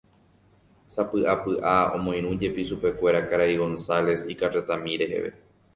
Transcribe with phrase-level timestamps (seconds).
[0.93, 5.31] Sapy'apy'a omoirũjepi chupekuéra karai González ikarretami reheve.